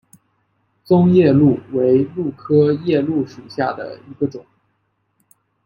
[0.83, 4.43] 棕夜鹭为鹭科夜鹭属下的一个种。